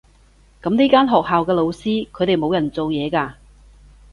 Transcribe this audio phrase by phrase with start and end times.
[0.63, 3.33] 噉呢間學校嘅老師，佢哋冇人做嘢㗎？